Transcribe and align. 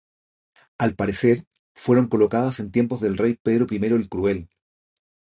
Al 0.79 0.95
parecer 0.95 1.45
fueron 1.75 2.07
colocadas 2.07 2.59
en 2.59 2.71
tiempos 2.71 3.01
del 3.01 3.17
rey 3.17 3.35
Pedro 3.35 3.67
I 3.69 3.85
el 3.85 4.09
Cruel. 4.09 4.49